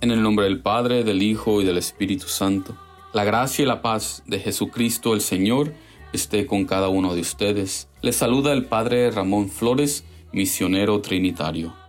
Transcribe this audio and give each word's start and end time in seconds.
En 0.00 0.12
el 0.12 0.22
nombre 0.22 0.44
del 0.44 0.60
Padre, 0.60 1.02
del 1.02 1.22
Hijo 1.22 1.60
y 1.60 1.64
del 1.64 1.78
Espíritu 1.78 2.28
Santo. 2.28 2.76
La 3.12 3.24
gracia 3.24 3.62
y 3.62 3.66
la 3.66 3.82
paz 3.82 4.22
de 4.26 4.38
Jesucristo 4.38 5.14
el 5.14 5.20
Señor 5.20 5.72
esté 6.12 6.46
con 6.46 6.64
cada 6.64 6.88
uno 6.88 7.14
de 7.14 7.22
ustedes. 7.22 7.88
Les 8.02 8.14
saluda 8.14 8.52
el 8.52 8.66
Padre 8.66 9.10
Ramón 9.10 9.48
Flores, 9.48 10.04
misionero 10.32 11.00
trinitario. 11.00 11.85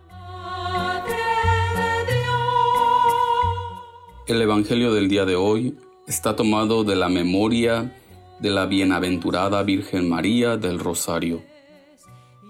El 4.28 4.42
Evangelio 4.42 4.92
del 4.92 5.08
día 5.08 5.24
de 5.24 5.36
hoy 5.36 5.74
está 6.06 6.36
tomado 6.36 6.84
de 6.84 6.96
la 6.96 7.08
memoria 7.08 7.96
de 8.40 8.50
la 8.50 8.66
bienaventurada 8.66 9.62
Virgen 9.62 10.06
María 10.06 10.58
del 10.58 10.78
Rosario. 10.78 11.42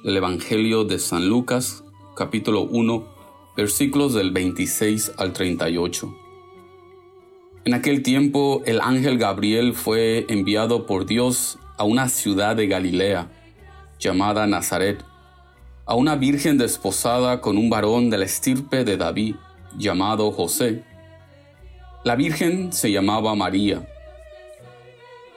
El 0.03 0.17
Evangelio 0.17 0.83
de 0.83 0.99
San 0.99 1.29
Lucas, 1.29 1.85
capítulo 2.17 2.63
1, 2.63 3.07
versículos 3.57 4.13
del 4.13 4.33
26 4.33 5.13
al 5.19 5.33
38. 5.33 6.13
En 7.65 7.75
aquel 7.75 8.03
tiempo 8.03 8.61
el 8.67 8.81
ángel 8.81 9.17
Gabriel 9.17 9.73
fue 9.73 10.27
enviado 10.29 10.85
por 10.85 11.07
Dios 11.07 11.61
a 11.77 11.85
una 11.85 12.09
ciudad 12.09 12.57
de 12.57 12.67
Galilea, 12.67 13.31
llamada 14.01 14.49
Nazaret, 14.49 15.05
a 15.87 15.95
una 15.95 16.17
virgen 16.17 16.59
desposada 16.59 17.41
con 17.41 17.57
un 17.57 17.71
varón 17.71 18.11
de 18.11 18.19
la 18.19 18.25
estirpe 18.25 18.83
de 18.83 18.97
David, 18.97 19.37
llamado 19.77 20.33
José. 20.33 20.88
La 22.05 22.15
virgen 22.15 22.73
se 22.73 22.93
llamaba 22.93 23.35
María. 23.35 23.87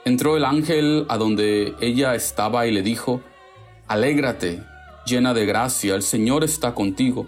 Entró 0.04 0.36
el 0.36 0.44
ángel 0.44 1.06
a 1.08 1.18
donde 1.18 1.74
ella 1.80 2.14
estaba 2.14 2.66
y 2.66 2.70
le 2.70 2.82
dijo, 2.82 3.20
Alégrate, 3.88 4.62
llena 5.04 5.34
de 5.34 5.44
gracia, 5.44 5.96
el 5.96 6.02
Señor 6.02 6.44
está 6.44 6.72
contigo. 6.74 7.26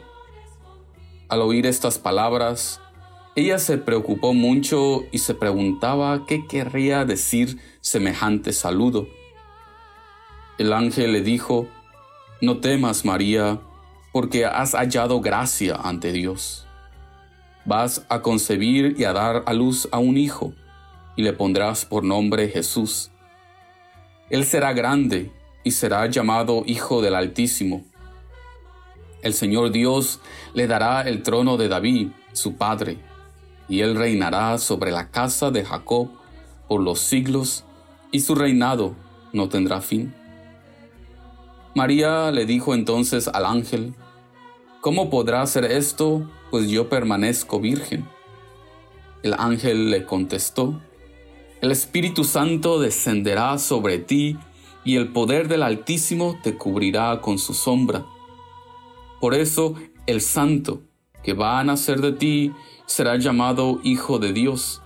Al 1.28 1.41
oír 1.41 1.67
estas 1.67 1.98
palabras, 1.98 2.81
ella 3.34 3.59
se 3.59 3.77
preocupó 3.77 4.34
mucho 4.34 5.03
y 5.11 5.19
se 5.19 5.34
preguntaba 5.34 6.27
qué 6.27 6.47
querría 6.47 7.05
decir 7.05 7.59
semejante 7.81 8.53
saludo. 8.53 9.09
El 10.59 10.72
ángel 10.72 11.12
le 11.12 11.22
dijo, 11.22 11.66
No 12.41 12.59
temas, 12.59 13.05
María, 13.05 13.61
porque 14.12 14.47
has 14.47 14.75
hallado 14.75 15.20
gracia 15.20 15.75
ante 15.75 16.12
Dios. 16.12 16.69
Vas 17.65 18.05
a 18.09 18.20
concebir 18.20 18.97
y 18.98 19.05
a 19.05 19.12
dar 19.12 19.43
a 19.47 19.53
luz 19.53 19.89
a 19.91 19.98
un 19.98 20.17
hijo, 20.17 20.53
y 21.17 21.23
le 21.23 21.33
pondrás 21.33 21.84
por 21.84 22.05
nombre 22.05 22.48
Jesús. 22.48 23.11
Él 24.31 24.45
será 24.45 24.73
grande 24.73 25.33
y 25.62 25.71
será 25.71 26.06
llamado 26.06 26.62
Hijo 26.67 27.01
del 27.03 27.15
Altísimo. 27.15 27.84
El 29.23 29.33
Señor 29.33 29.71
Dios 29.71 30.21
le 30.53 30.67
dará 30.67 31.03
el 31.03 31.23
trono 31.23 31.56
de 31.56 31.69
David, 31.69 32.09
su 32.33 32.56
padre 32.56 32.98
y 33.69 33.81
él 33.81 33.97
reinará 33.97 34.59
sobre 34.59 34.91
la 34.91 35.11
casa 35.11 35.51
de 35.51 35.65
Jacob 35.65 36.11
por 36.69 36.81
los 36.81 37.01
siglos, 37.01 37.65
y 38.11 38.21
su 38.21 38.34
reinado 38.34 38.95
no 39.33 39.49
tendrá 39.49 39.81
fin. 39.81 40.15
María 41.75 42.31
le 42.31 42.47
dijo 42.47 42.75
entonces 42.75 43.28
al 43.28 43.45
ángel, 43.45 43.95
¿Cómo 44.85 45.09
podrá 45.09 45.41
hacer 45.41 45.65
esto, 45.65 46.31
pues 46.51 46.69
yo 46.69 46.91
permanezco 46.91 47.59
virgen? 47.59 48.07
El 49.23 49.33
ángel 49.33 49.91
le 49.91 50.05
contestó, 50.05 50.79
El 51.63 51.71
Espíritu 51.71 52.23
Santo 52.23 52.79
descenderá 52.79 53.57
sobre 53.57 53.97
ti, 53.97 54.37
y 54.85 54.97
el 54.97 55.09
poder 55.09 55.49
del 55.49 55.62
Altísimo 55.62 56.39
te 56.43 56.59
cubrirá 56.59 57.23
con 57.23 57.39
su 57.39 57.55
sombra. 57.55 58.05
Por 59.23 59.33
eso 59.33 59.75
el 60.05 60.21
Santo, 60.21 60.83
que 61.23 61.33
va 61.33 61.61
a 61.61 61.65
nacer 61.65 62.03
de 62.03 62.12
ti 62.12 62.53
será 62.84 63.17
llamado 63.17 63.81
Hijo 63.84 64.19
de 64.19 64.34
Dios. 64.34 64.83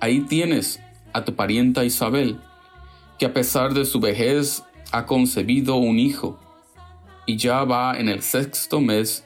Ahí 0.00 0.22
tienes 0.22 0.80
a 1.12 1.24
tu 1.24 1.36
parienta 1.36 1.84
Isabel, 1.84 2.40
que 3.20 3.26
a 3.26 3.32
pesar 3.32 3.74
de 3.74 3.84
su 3.84 4.00
vejez 4.00 4.64
ha 4.90 5.06
concebido 5.06 5.76
un 5.76 6.00
hijo, 6.00 6.36
y 7.26 7.36
ya 7.36 7.64
va 7.64 7.98
en 7.98 8.08
el 8.08 8.22
sexto 8.22 8.80
mes 8.80 9.24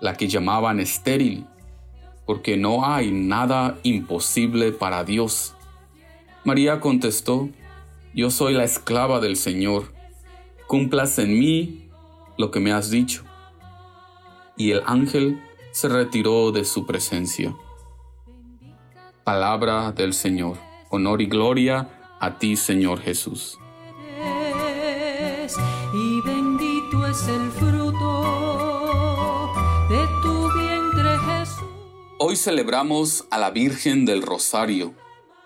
la 0.00 0.14
que 0.14 0.28
llamaban 0.28 0.80
estéril, 0.80 1.46
porque 2.26 2.56
no 2.56 2.84
hay 2.84 3.10
nada 3.12 3.78
imposible 3.82 4.72
para 4.72 5.04
Dios. 5.04 5.54
María 6.44 6.80
contestó, 6.80 7.48
Yo 8.14 8.30
soy 8.30 8.54
la 8.54 8.64
esclava 8.64 9.20
del 9.20 9.36
Señor, 9.36 9.92
cumplas 10.66 11.18
en 11.18 11.38
mí 11.38 11.88
lo 12.36 12.50
que 12.50 12.60
me 12.60 12.72
has 12.72 12.90
dicho. 12.90 13.24
Y 14.56 14.72
el 14.72 14.82
ángel 14.86 15.40
se 15.72 15.88
retiró 15.88 16.52
de 16.52 16.64
su 16.64 16.86
presencia. 16.86 17.54
Palabra 19.24 19.92
del 19.92 20.12
Señor. 20.12 20.58
Honor 20.90 21.22
y 21.22 21.26
gloria 21.26 21.88
a 22.20 22.38
ti, 22.38 22.56
Señor 22.56 23.00
Jesús. 23.00 23.58
Es 27.12 27.28
el 27.28 27.50
fruto 27.50 27.92
de 29.90 30.08
tu 30.22 30.50
vientre 30.58 31.18
Jesús. 31.18 31.64
Hoy 32.18 32.36
celebramos 32.36 33.26
a 33.30 33.36
la 33.36 33.50
Virgen 33.50 34.06
del 34.06 34.22
Rosario, 34.22 34.94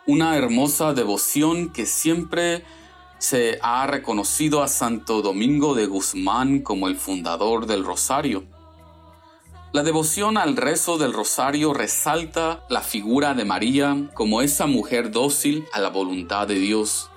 una 0.07 0.37
hermosa 0.37 0.95
devoción 0.95 1.73
que 1.73 1.85
siempre 1.87 2.63
se 3.19 3.59
ha 3.63 3.89
reconocido 3.89 4.63
a 4.63 4.69
Santo 4.69 5.23
Domingo 5.23 5.75
de 5.75 5.87
Guzmán 5.87 6.61
como 6.61 6.87
el 6.87 6.95
fundador 6.95 7.67
del 7.67 7.85
Rosario. 7.85 8.45
La 9.73 9.83
devoción 9.83 10.39
al 10.39 10.57
rezo 10.57 10.99
del 10.99 11.13
rosario 11.13 11.75
resalta 11.75 12.65
la 12.71 12.81
figura 12.81 13.35
de 13.35 13.45
María 13.45 14.09
como 14.15 14.41
esa 14.41 14.67
mujer 14.67 15.11
dócil 15.11 15.67
a 15.73 15.81
la 15.81 15.91
voluntad 15.91 16.47
de 16.47 16.61
Dios. 16.61 17.11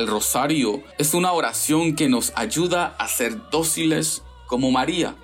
El 0.00 0.06
rosario 0.06 0.82
es 0.96 1.12
una 1.12 1.32
oración 1.32 1.94
que 1.94 2.08
nos 2.08 2.32
ayuda 2.34 2.96
a 2.98 3.06
ser 3.06 3.50
dóciles 3.50 4.22
como 4.46 4.70
María, 4.70 5.14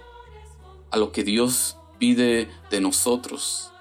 a 0.90 0.98
lo 0.98 1.12
que 1.12 1.24
Dios 1.24 1.78
pide 1.98 2.50
de 2.70 2.80
nosotros. 2.82 3.72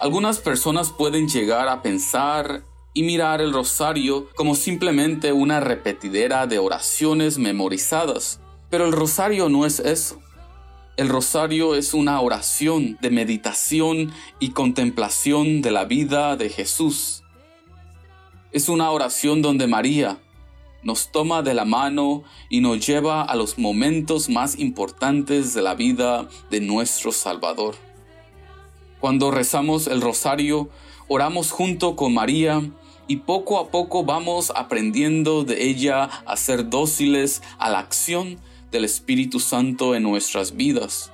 Algunas 0.00 0.38
personas 0.38 0.88
pueden 0.88 1.28
llegar 1.28 1.68
a 1.68 1.82
pensar 1.82 2.62
y 2.94 3.02
mirar 3.02 3.42
el 3.42 3.52
rosario 3.52 4.26
como 4.36 4.54
simplemente 4.54 5.34
una 5.34 5.60
repetidera 5.60 6.46
de 6.46 6.60
oraciones 6.60 7.36
memorizadas, 7.36 8.40
pero 8.70 8.86
el 8.86 8.92
rosario 8.92 9.50
no 9.50 9.66
es 9.66 9.80
eso. 9.80 10.18
El 10.96 11.10
rosario 11.10 11.74
es 11.74 11.92
una 11.92 12.18
oración 12.22 12.96
de 13.02 13.10
meditación 13.10 14.14
y 14.40 14.52
contemplación 14.52 15.60
de 15.60 15.72
la 15.72 15.84
vida 15.84 16.36
de 16.36 16.48
Jesús. 16.48 17.22
Es 18.52 18.68
una 18.68 18.90
oración 18.90 19.42
donde 19.42 19.66
María 19.66 20.18
nos 20.82 21.10
toma 21.10 21.42
de 21.42 21.52
la 21.52 21.64
mano 21.64 22.22
y 22.48 22.60
nos 22.60 22.86
lleva 22.86 23.22
a 23.22 23.34
los 23.34 23.58
momentos 23.58 24.28
más 24.28 24.58
importantes 24.58 25.52
de 25.52 25.62
la 25.62 25.74
vida 25.74 26.28
de 26.48 26.60
nuestro 26.60 27.10
Salvador. 27.10 27.74
Cuando 29.00 29.32
rezamos 29.32 29.88
el 29.88 30.00
rosario, 30.00 30.70
oramos 31.08 31.50
junto 31.50 31.96
con 31.96 32.14
María 32.14 32.62
y 33.08 33.16
poco 33.16 33.58
a 33.58 33.68
poco 33.70 34.04
vamos 34.04 34.52
aprendiendo 34.54 35.44
de 35.44 35.64
ella 35.68 36.04
a 36.04 36.36
ser 36.36 36.70
dóciles 36.70 37.42
a 37.58 37.68
la 37.68 37.80
acción 37.80 38.38
del 38.70 38.84
Espíritu 38.84 39.40
Santo 39.40 39.94
en 39.94 40.04
nuestras 40.04 40.56
vidas. 40.56 41.10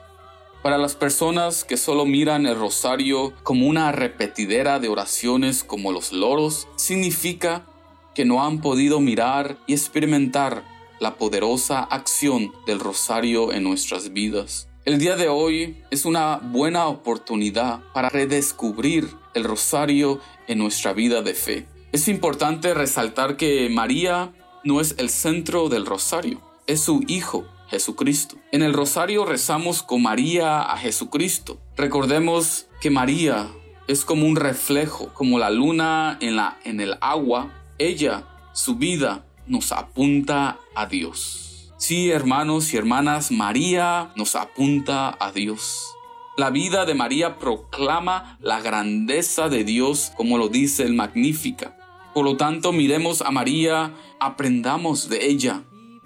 Para 0.62 0.78
las 0.78 0.94
personas 0.94 1.64
que 1.64 1.76
solo 1.76 2.06
miran 2.06 2.46
el 2.46 2.56
rosario 2.56 3.32
como 3.42 3.66
una 3.66 3.90
repetidera 3.90 4.78
de 4.78 4.88
oraciones 4.88 5.64
como 5.64 5.90
los 5.90 6.12
loros, 6.12 6.69
significa 6.76 7.66
que 8.14 8.25
no 8.25 8.44
han 8.44 8.60
podido 8.60 9.00
mirar 9.00 9.58
y 9.66 9.72
experimentar 9.72 10.62
la 11.00 11.16
poderosa 11.16 11.81
acción 11.82 12.52
del 12.64 12.78
rosario 12.78 13.52
en 13.52 13.64
nuestras 13.64 14.12
vidas. 14.12 14.69
El 14.84 14.98
día 14.98 15.16
de 15.16 15.28
hoy 15.28 15.82
es 15.90 16.04
una 16.04 16.37
buena 16.37 16.87
oportunidad 16.87 17.81
para 17.92 18.08
redescubrir 18.08 19.08
el 19.34 19.42
rosario 19.42 20.20
en 20.46 20.58
nuestra 20.58 20.92
vida 20.92 21.22
de 21.22 21.34
fe. 21.34 21.66
Es 21.90 22.06
importante 22.06 22.72
resaltar 22.72 23.37
que 23.37 23.69
María 23.69 24.32
no 24.62 24.81
es 24.81 24.94
el 24.98 25.10
centro 25.10 25.69
del 25.69 25.87
rosario 25.87 26.40
es 26.66 26.81
su 26.82 27.02
Hijo, 27.06 27.44
Jesucristo. 27.72 28.36
En 28.52 28.62
el 28.62 28.74
rosario 28.74 29.24
rezamos 29.24 29.82
con 29.82 30.02
María 30.02 30.60
a 30.60 30.76
Jesucristo. 30.76 31.58
Recordemos 31.74 32.66
que 32.82 32.90
María 32.90 33.48
es 33.88 34.04
como 34.04 34.26
un 34.26 34.36
reflejo, 34.36 35.08
como 35.14 35.38
la 35.38 35.48
luna 35.48 36.19
en, 36.20 36.36
la, 36.36 36.58
en 36.64 36.80
el 36.82 36.98
agua. 37.00 37.64
Ella, 37.78 38.28
su 38.52 38.76
vida, 38.76 39.24
nos 39.46 39.72
apunta 39.72 40.58
a 40.74 40.84
Dios. 40.84 41.72
Sí, 41.78 42.10
hermanos 42.10 42.74
y 42.74 42.76
hermanas, 42.76 43.32
María 43.32 44.12
nos 44.16 44.36
apunta 44.36 45.16
a 45.18 45.32
Dios. 45.32 45.94
La 46.36 46.50
vida 46.50 46.84
de 46.84 46.94
María 46.94 47.38
proclama 47.38 48.36
la 48.42 48.60
grandeza 48.60 49.48
de 49.48 49.64
Dios, 49.64 50.12
como 50.14 50.36
lo 50.36 50.48
dice 50.48 50.82
el 50.82 50.92
Magnífica. 50.92 51.78
Por 52.12 52.26
lo 52.26 52.36
tanto, 52.36 52.70
miremos 52.70 53.22
a 53.22 53.30
María, 53.30 53.94
aprendamos 54.20 55.08
de 55.08 55.25
ella 55.25 55.62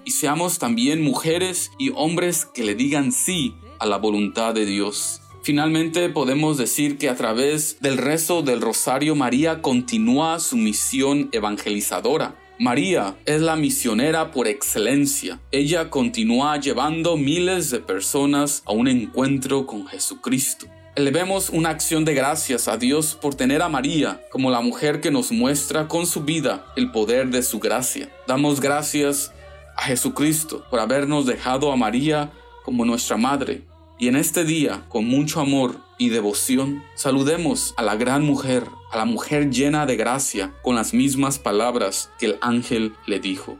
y 0.07 0.13
seamos 0.13 0.59
también 0.59 1.03
mujeres 1.03 1.73
y 1.79 1.91
hombres 1.95 2.47
que 2.47 2.65
le 2.65 2.77
digan 2.77 3.11
sí 3.11 3.57
a 3.81 3.87
la 3.87 3.99
voluntad 3.99 4.55
de 4.55 4.65
Dios. 4.65 5.21
Finalmente 5.43 6.09
podemos 6.09 6.57
decir 6.59 6.97
que 6.97 7.09
a 7.09 7.17
través 7.17 7.81
del 7.81 7.99
rezo 7.99 8.43
del 8.43 8.61
rosario 8.61 9.17
María 9.17 9.61
continúa 9.63 10.39
su 10.39 10.57
misión 10.57 11.29
evangelizadora. 11.33 12.37
María 12.59 13.17
es 13.27 13.43
la 13.43 13.57
misionera 13.57 14.31
por 14.31 14.47
excelencia. 14.47 15.41
Ella 15.51 15.91
continúa 15.91 16.59
llevando 16.59 17.17
miles 17.17 17.71
de 17.71 17.81
personas 17.81 18.63
a 18.65 18.73
un 18.73 18.89
encuentro 18.89 19.67
con 19.67 19.89
Jesucristo. 19.89 20.67
Elevemos 20.95 21.51
una 21.51 21.69
acción 21.71 22.07
de 22.07 22.15
gracias 22.15 22.69
a 22.69 22.79
Dios 22.79 23.19
por 23.21 23.35
tener 23.35 23.61
a 23.61 23.69
María 23.69 24.23
como 24.31 24.51
la 24.51 24.63
mujer 24.63 25.01
que 25.01 25.11
nos 25.11 25.31
muestra 25.31 25.89
con 25.89 26.07
su 26.07 26.23
vida 26.23 26.65
el 26.77 26.91
poder 26.91 27.29
de 27.29 27.43
su 27.43 27.59
gracia. 27.59 28.09
Damos 28.27 28.61
gracias 28.61 29.33
a 29.77 29.83
Jesucristo 29.83 30.65
por 30.71 30.81
habernos 30.81 31.27
dejado 31.27 31.73
a 31.73 31.77
María 31.77 32.33
como 32.65 32.85
nuestra 32.85 33.17
madre 33.17 33.65
y 33.99 34.09
en 34.09 34.17
este 34.17 34.45
día, 34.45 34.85
con 34.91 35.07
mucho 35.07 35.41
amor 35.41 35.81
y 35.97 36.11
devoción, 36.11 36.83
saludemos 36.95 37.73
a 37.79 37.83
la 37.83 37.97
gran 37.97 38.23
mujer, 38.23 38.65
a 38.93 38.99
la 38.99 39.07
mujer 39.07 39.51
llena 39.51 39.87
de 39.87 39.97
gracia, 39.97 40.53
con 40.63 40.75
las 40.75 40.93
mismas 40.93 41.39
palabras 41.39 42.11
que 42.19 42.27
el 42.27 42.39
ángel 42.43 42.93
le 43.07 43.21
dijo. 43.21 43.57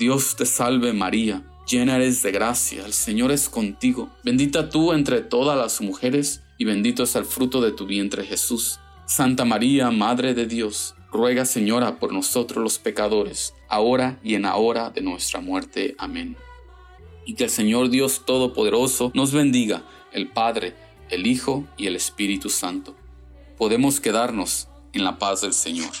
Dios 0.00 0.34
te 0.34 0.46
salve 0.46 0.92
María, 0.92 1.44
llena 1.64 1.94
eres 1.94 2.22
de 2.22 2.32
gracia, 2.32 2.84
el 2.84 2.92
Señor 2.92 3.30
es 3.30 3.48
contigo, 3.48 4.10
bendita 4.24 4.68
tú 4.68 4.92
entre 4.92 5.20
todas 5.20 5.56
las 5.56 5.80
mujeres, 5.80 6.42
y 6.58 6.64
bendito 6.64 7.04
es 7.04 7.14
el 7.14 7.24
fruto 7.24 7.60
de 7.60 7.70
tu 7.70 7.86
vientre 7.86 8.24
Jesús. 8.24 8.80
Santa 9.06 9.44
María, 9.44 9.92
Madre 9.92 10.34
de 10.34 10.46
Dios, 10.46 10.96
ruega 11.12 11.44
Señora 11.44 11.98
por 11.98 12.12
nosotros 12.12 12.62
los 12.62 12.78
pecadores, 12.78 13.54
ahora 13.68 14.18
y 14.22 14.34
en 14.34 14.42
la 14.42 14.56
hora 14.56 14.90
de 14.90 15.02
nuestra 15.02 15.40
muerte. 15.40 15.94
Amén 15.98 16.36
y 17.24 17.34
que 17.34 17.44
el 17.44 17.50
Señor 17.50 17.90
Dios 17.90 18.22
Todopoderoso 18.24 19.10
nos 19.14 19.32
bendiga, 19.32 19.84
el 20.12 20.28
Padre, 20.28 20.74
el 21.10 21.26
Hijo 21.26 21.64
y 21.76 21.86
el 21.86 21.96
Espíritu 21.96 22.50
Santo. 22.50 22.94
Podemos 23.56 24.00
quedarnos 24.00 24.68
en 24.92 25.04
la 25.04 25.18
paz 25.18 25.42
del 25.42 25.52
Señor. 25.52 25.92